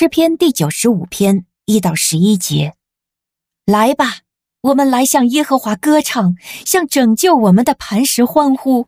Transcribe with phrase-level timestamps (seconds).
[0.00, 2.74] 诗篇第九十五篇一到十一节，
[3.66, 4.18] 来吧，
[4.60, 8.86] 我们来向耶和华歌唱，向拯救我们的磐石欢呼。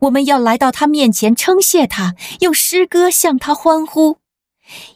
[0.00, 4.20] 我们要来到他面前称谢他，用诗歌向他欢呼，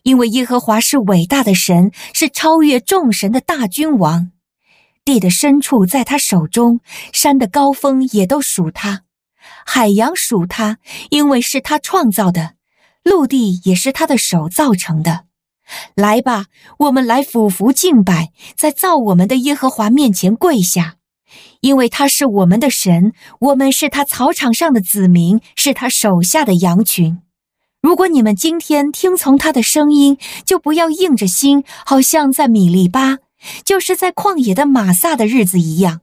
[0.05, 4.31] 因为耶和华是伟大的神，是超越众神的大君王。
[5.05, 6.81] 地的深处在他手中，
[7.13, 9.03] 山的高峰也都属他，
[9.67, 10.79] 海洋属他，
[11.11, 12.55] 因为是他创造的，
[13.03, 15.27] 陆地也是他的手造成的。
[15.95, 16.47] 来吧，
[16.79, 20.97] 我们来俯伏敬拜，在造我们的耶和华面前跪下，
[21.61, 27.19] 因为他是我们的神，我们是他草场上的子民，是他手下的羊群。
[27.81, 33.19] 如果你们今天听从他的声音，就不要硬着心，好像在米利巴，
[33.65, 36.03] 就是在旷野的玛撒的日子一样。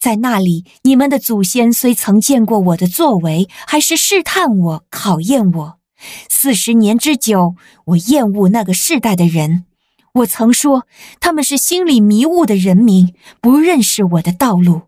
[0.00, 5.78] 在那里，你们的祖先虽曾见过我的作为，还是试探我，考验我。
[6.28, 7.54] 四十年之久，
[7.86, 9.64] 我厌恶那个世代的人。
[10.14, 10.86] 我曾说
[11.20, 14.82] 他们是心里迷雾的人民，不认识我的道路。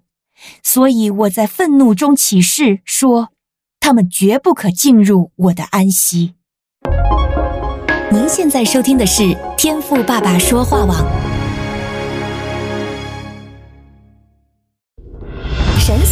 [0.63, 3.29] 所以我在愤怒中起誓说，
[3.81, 6.35] 他们绝不可进入我的安息。
[8.11, 11.38] 您现在收听的是天父爸爸说话网。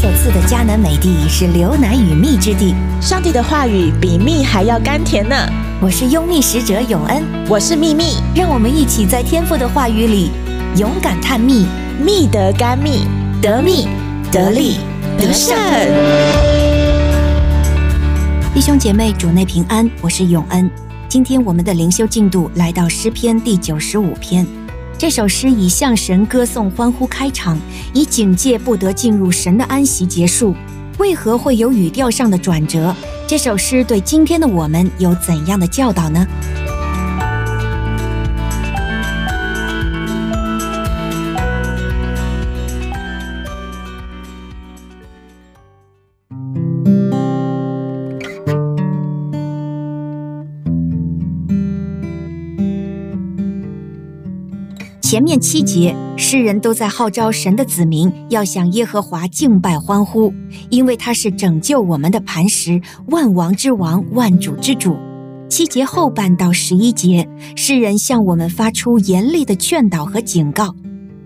[0.07, 5.35] 所赐的迦南美地是流奶与蜜之地，上帝的话语比蜜还要甘甜呢。
[5.83, 10.31] 我是拥蜜使者永恩，我是蜜蜜，让我们一起在天父的话语里
[10.77, 11.67] 勇敢探蜜，
[12.01, 13.05] 蜜得甘蜜，
[13.43, 13.89] 得蜜
[14.31, 14.77] 得利
[15.19, 15.57] 得胜。
[18.55, 20.71] 弟兄姐妹，主内平安，我是永恩。
[21.09, 24.47] 今天我们的灵修进度来到诗篇第九十五篇。
[24.99, 27.59] 这首诗以向神歌颂欢呼开场，
[27.93, 30.55] 以警戒不得进入神的安息结束。
[30.99, 32.97] 为何会有语调上的转折？
[33.27, 36.27] 这首诗对今天的我们有怎样的教导呢？
[55.09, 60.35] 前面七节，诗人都在号召神的子民要向耶和华敬拜欢呼，
[60.69, 64.97] 因为他是拯救我们的磐石，万王之王，万主之主。
[65.49, 70.75] 七节后半到十一节，诗人向我们发出严厉的劝导和警告。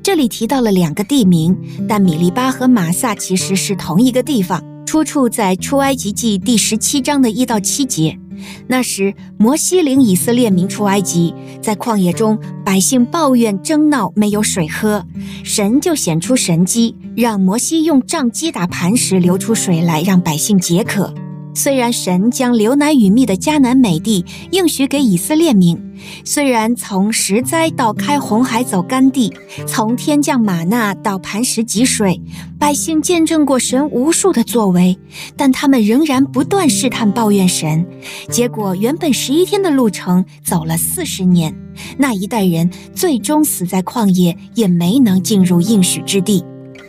[0.03, 1.57] 这里提到了两个地名，
[1.89, 8.19] 但米利巴和玛撒其实是同一个地方，出处在出埃及记第十七章的一到七节。
[8.67, 15.07] 那时，摩西领以色列民出埃及，在旷野中，百姓抱怨争闹，没有水喝，
[15.45, 21.15] 神就显出神机，让摩西用杖击打磐石，流出水来，让百姓解渴。
[21.63, 25.79] 虽然神将流奶与蜜的迦南美地应许给以色列民，
[26.25, 29.31] 虽然从石灾到开红海走干地，
[29.67, 32.19] 从天降玛纳到磐石汲水，
[32.59, 34.99] 百姓见证过神无数的作为，
[35.37, 37.87] 但他们仍然不断试探抱怨神，
[38.31, 41.55] 结果原本十一天的路程走了四十年，
[41.99, 46.43] 那一代人最终死在旷野，也没能进入应许之地。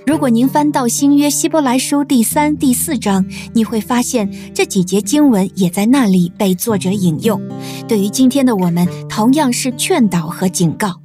[0.06, 3.24] 如果您翻到新约希伯来书第三、第四章，
[3.54, 7.40] 你会发现这几节经文也在那里被作者引用。
[7.88, 11.00] 对于今天的我们，同样是劝导和警告。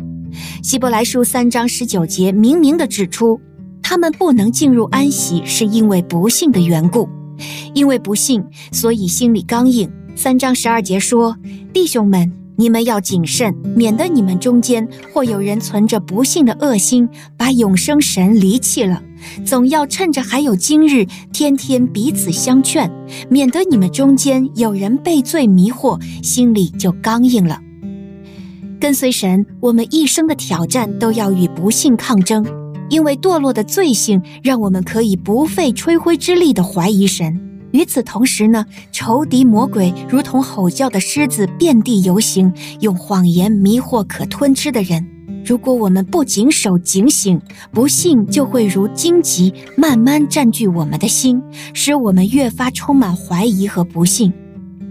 [0.62, 3.39] 希伯来书三章十九节明明地指出，
[3.83, 7.09] 他们不能进入安息，是因为不信的缘故。
[7.75, 8.43] 因为不信，
[8.73, 9.91] 所以心里刚硬。
[10.15, 11.37] 三章十二节说
[11.75, 19.03] ：“弟兄们。”你们要谨慎，免得你们中间或有人存着不信的恶心，把永生神离弃了。
[19.44, 22.91] 总要趁着还有今日，天天彼此相劝，
[23.28, 27.61] 免得你们中间有人被罪迷惑，心里就刚硬了。
[28.81, 32.45] 跟随神，我们一生的挑战都要与不信抗争，
[32.89, 37.46] 因为堕落的罪性让我们可以不费吹灰之力地怀疑神。
[37.76, 42.50] 与此同时呢，仇敌魔鬼如同吼叫的狮子，遍地游行，
[42.81, 45.06] 用谎言迷惑可吞吃的人。
[45.45, 47.39] 如果我们不谨守警醒，
[47.71, 51.42] 不幸就会如荆棘慢慢占据我们的心，
[51.74, 54.33] 使我们越发充满怀疑和不幸。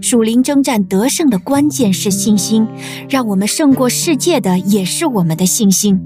[0.06, 2.68] 属灵征战得胜的关键是信心，
[3.10, 6.00] 让我们胜过世界的也是我们的信心。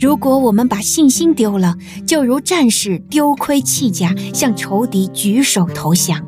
[0.00, 6.26] 如果我们把信心丢了，就如战士丢盔弃甲，向仇敌举手投降。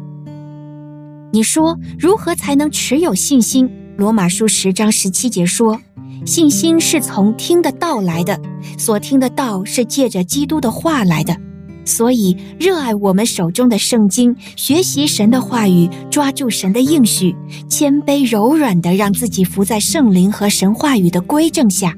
[1.32, 3.68] 你说如何才能持有信心？
[3.96, 5.80] 罗马书十章十七节说
[6.24, 8.40] ：“信心是从听的道来的，
[8.78, 11.36] 所听的道是借着基督的话来的。”
[11.90, 17.34] 所以，热爱我们手中的圣经，学习神的话语，抓住神的应许，
[17.68, 21.94] 谦卑柔软地让自己伏在圣灵和神话语的归正下。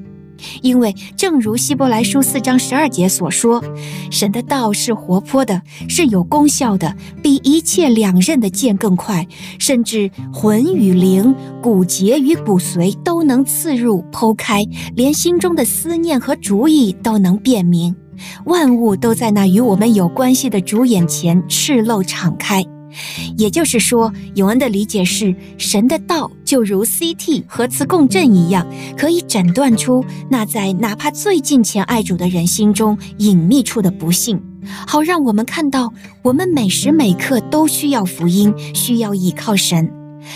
[0.61, 3.63] 因为，正如希伯来书四章十二节所说，
[4.11, 9.25] 神的道是活泼的，是有功效的，比一切两刃的剑更快，
[9.59, 17.95] 甚至魂与灵、骨节与骨髓都能刺入剖开，连心中的思念和主意都能辨明。
[18.45, 22.65] 万物都在那与我们有关系的主眼前赤露敞开，
[23.37, 28.67] 也就是说，永恩的理解是，神的道就如 CT 核磁共振一样，
[28.97, 34.41] 可以诊断出那在哪怕最近前爱主的人心中隐秘处的不幸，
[34.85, 39.91] 好让我们看到，我们每时每刻都需要福音，需要依靠神。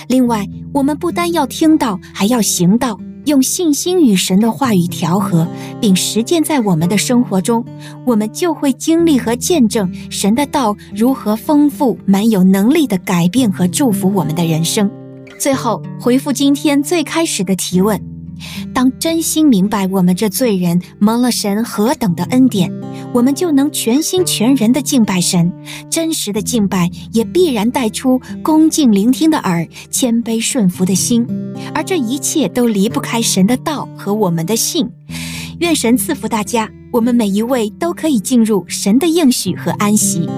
[0.07, 2.99] 另外，我们不单要听道，还要行道。
[3.27, 5.45] 用信心与神的话语调和，
[5.79, 7.63] 并实践在我们的生活中，
[8.05, 14.89] 我们就会经历和见证神的道如何丰富、满有能力的改变和祝福我们的人生。
[15.37, 18.01] 最后，回复今天最开始的提问。
[18.73, 22.71] 当真心明白我们这罪人蒙了神何等的恩典，
[23.17, 25.51] 我们就能全心全人的敬拜神。
[25.89, 31.25] 真实的敬拜也必然带出恭敬聆听的耳、谦卑顺服的心，
[31.73, 34.87] 而这一切都离不开神的道和我们的信。
[35.59, 40.29] 愿神赐福大家，我们每一位都可以进入神的应许和安息。